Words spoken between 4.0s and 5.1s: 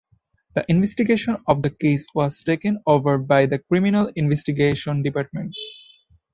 Investigation